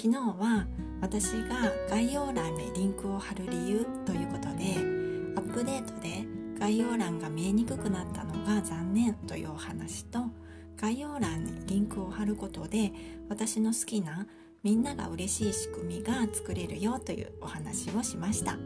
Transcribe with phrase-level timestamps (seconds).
[0.00, 0.64] 昨日は
[1.00, 4.76] 私が概要欄にリンクを貼る理由ということで
[5.36, 6.24] アップデートで
[6.56, 10.20] 概要欄が見えにくくなったのが残念というお話と
[10.76, 12.92] 概要欄にリンクを貼ることで
[13.28, 14.28] 私の好きな
[14.62, 18.56] みんなが嬉しい仕組みが作れるよというお話をしました。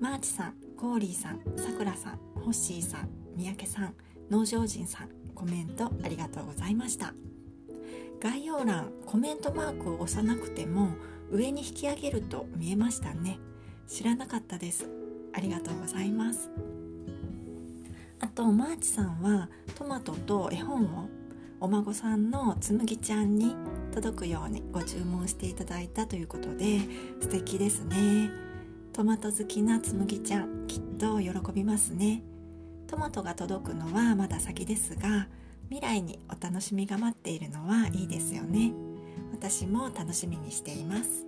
[0.00, 3.94] マーチさんコーリーさんさくらさんホッシーさん三宅さん
[4.30, 7.12] 農場人さんコメントありがとうございました。
[8.20, 10.90] 概要欄コメントマークを押さなくても
[11.30, 13.38] 上に引き上げると見えましたね。
[13.86, 14.88] 知らなかったです。
[15.32, 16.50] ありがとうございます。
[18.20, 21.08] あとマーチさんはトマトと絵本を
[21.60, 23.54] お孫さんのつむぎちゃんに
[23.92, 26.80] 届くようにご注文していただいたということで
[27.20, 28.30] 素敵ですね。
[28.92, 32.22] トマト好きなつむぎちゃんきっと喜びますね。
[32.88, 35.28] トマトが届くのはまだ先ですが
[35.68, 38.72] 未来にお楽しみが待っているのはいいですよね。
[39.32, 41.26] 私も楽しみにしています。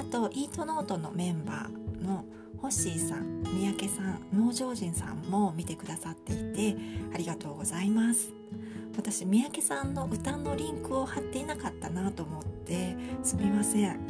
[0.00, 2.24] あとイートノートのメンバーの
[2.58, 6.76] ホッシーさん三宅さん農場人さんも見てくださっていて
[7.12, 8.32] ありがとうございます。
[8.96, 14.00] 私三宅さんの歌のリンクを貼っていなかったなと思ってすみません。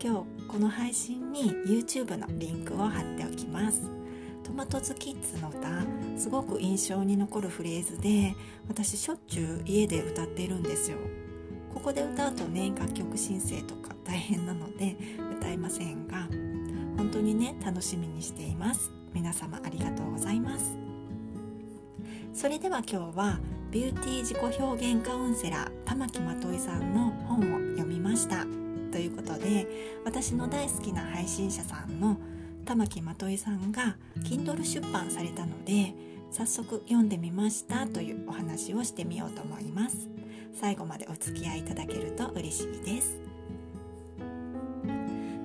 [0.00, 4.03] 今日この配信に YouTube のリンクを貼っておきます。
[4.54, 5.68] マトズキッズの歌
[6.16, 8.36] すごく印象に残るフレーズで
[8.68, 10.98] 私しょっちゅう家で歌っているんですよ。
[11.74, 14.96] ここで歌うとね楽曲申請とか大変なので
[15.38, 16.28] 歌いませんが
[16.96, 18.92] 本当にね楽しみにしています。
[19.12, 20.76] 皆様ありがとうございます。
[22.32, 23.40] それでは今日は
[23.72, 27.42] ビューティー自己表現カウンセラー玉木まといさんの本を
[27.76, 28.46] 読みました。
[28.92, 29.66] ということで
[30.04, 32.16] 私の大好きな配信者さんの
[32.64, 35.94] 玉木まといさんが Kindle 出版されたので
[36.30, 40.08] 早速読んでみましたというお話をしてみようと思います。
[40.52, 43.18] 最後までお付き合いいただけると嬉しいです。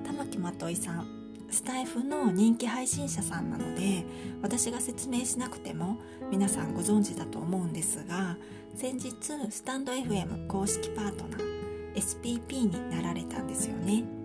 [0.04, 1.06] 玉木まといさん
[1.50, 4.04] スタイフの人気配信者さんなので
[4.40, 5.98] 私が説明しなくても
[6.30, 8.36] 皆さんご存知だと思うんですが
[8.76, 9.14] 先日
[9.50, 14.19] スタンド FM 公式パートナー SPP になられたんですよね。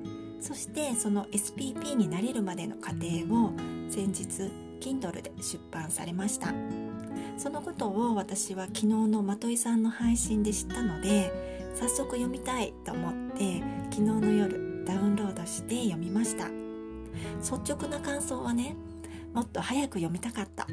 [0.45, 3.51] そしてその SPP になれるまでの過程を
[3.89, 6.53] 先日 Kindle で出版されました。
[7.35, 16.47] そのことを私は昨日のまといさんの配信で知ったので早速読みたいと思って昨日の夜ダウンロードして読みました。
[17.39, 18.75] 率直な感想はね
[19.33, 20.67] もっと早く読みたかった。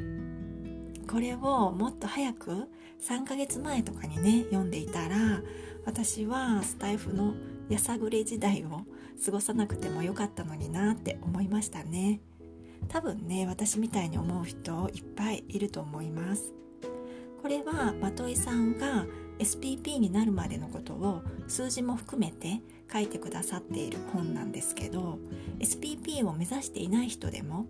[1.11, 2.69] これをもっと早く
[3.01, 5.41] 3ヶ月前とかにね読んでいたら
[5.83, 7.33] 私はスタイフの
[7.69, 8.81] やさぐれ時代を
[9.23, 12.21] 過ごさなくてもよかったのになって思いましたね。
[12.89, 16.53] 多分ね私みたいに思う人いっぱいいると思います。
[17.41, 19.05] これはまといさんが
[19.39, 25.19] SPP になるまでのことを数字も含めて書いてくださっている本なんですけど
[25.59, 27.65] SPP を目指していない人でも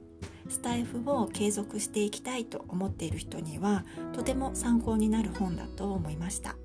[0.50, 6.56] スタイフを継続していきたいと思っている人にはとても参考になる本だと思いました。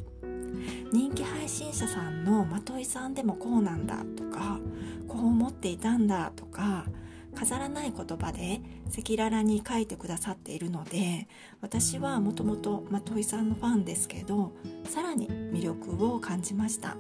[0.93, 4.59] 人気配信者さんのまといさんでもこうなんだとか
[5.07, 6.87] こう思っていたんだとか
[7.35, 11.29] 飾らない言葉で赤裸々に書いてくださっているので
[11.61, 14.53] 私はもともとまといさんのファンですけど
[14.85, 16.97] さらに魅力を感じました。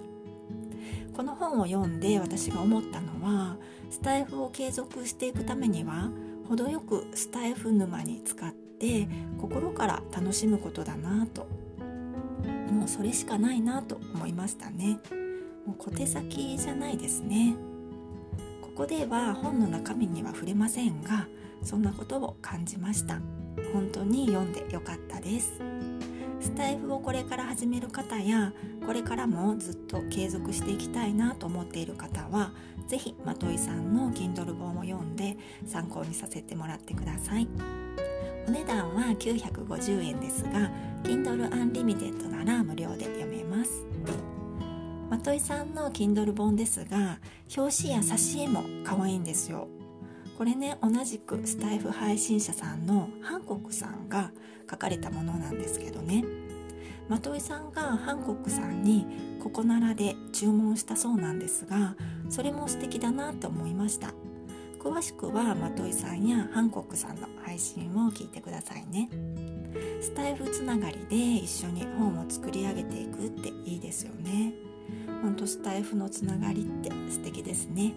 [1.18, 3.56] この本を読んで私が思ったのは
[3.90, 6.12] スタイフを継続していくためには
[6.48, 9.08] 程よくスタイフ沼に使って
[9.40, 11.48] 心から楽しむことだなと
[12.70, 14.98] もうそれしかないなと思いましたね。
[15.66, 17.54] もう小手先じゃないですね。
[18.62, 21.26] ここでは本の中身には触れませんが
[21.62, 23.20] そんなことを感じました。
[23.72, 25.60] 本当に読んでよかったです。
[26.40, 28.52] スタイフをこれから始める方や
[28.86, 32.52] これからもずっと継続していきたいなと思っている方は
[32.86, 35.36] 是非まといさんの Kindle 本を読んで
[35.66, 37.48] 参考にさせてもらってください。
[38.48, 40.70] お値段は950円ですが
[41.02, 43.84] Kindle Unlimited なら無料で読めます。
[45.10, 47.18] まといさんの Kindle 本ですが
[47.54, 49.68] 表紙や挿絵も可愛いんですよ。
[50.38, 54.32] これね同じくスタイフ配信者さんのハンコックさんが
[54.70, 56.24] 書かれたものなんですけどね。
[57.06, 59.06] まといさんがハンコックさんに
[59.42, 61.96] ここならで注文したそうなんですが
[62.30, 64.14] それも素敵だなと思いました。
[64.78, 69.08] 詳しくはまといさんやハンコックさんの配信を聞いてくださいね。
[70.00, 74.52] スタイフつながりで一緒に本を作り上げていくっていいですよね。
[75.22, 77.92] ほんとスタイフのつながりって素敵ですね。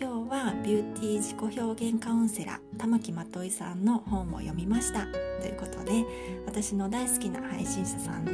[0.00, 5.06] 今日はビューティー自己表現カウンセラー玉木まといさんの本を読みました。
[5.40, 6.04] ということで
[6.46, 8.24] 私の大好きな配信者さん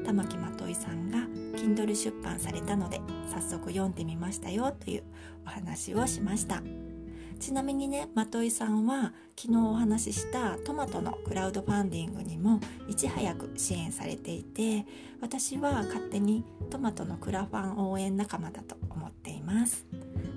[0.00, 1.18] の玉木まといさんが
[1.64, 3.00] Kindle 出版されたので
[3.32, 5.02] 早速読んでみましたよという
[5.46, 6.62] お話をしました。
[7.40, 14.86] ちなみにねまといさんは昨日お話ししたトマトのクラウドファンディングにもいち早く支援されていて
[15.20, 19.86] 私は勝手にトマトのクラファン応援仲間だと思っています。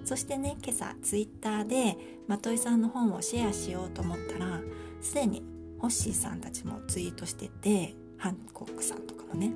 [0.05, 1.97] そしてね今朝ツイッターで
[2.27, 4.61] まといさんの本をシェアしようと思ったら
[5.01, 5.43] すでに
[5.79, 9.51] ホッシーさんたちもツイートしててハンコックさんとかもね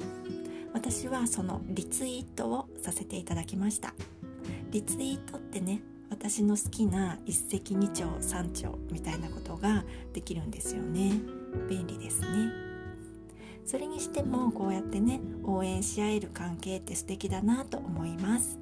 [1.12, 3.94] はそのリツイートをさせていただきました。
[4.72, 11.12] リツイートってね私の好きな一石二鳥三鳥みたいなことができるんですよね。
[11.70, 12.28] 便利ですね。
[13.66, 18.58] それにしてもこうやってね応援し合える関係って素敵だなと思います。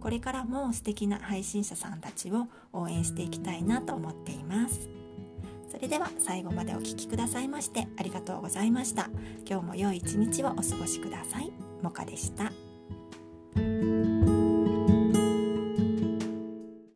[0.00, 4.88] これからも素敵な配信者さんたちを応援していきたいなと思っています。
[5.70, 9.10] それでは最後までお聴きくださいましてありがとうございました。
[9.48, 11.69] 今日も良い一日をお過ごしください。
[11.82, 12.52] もかでした。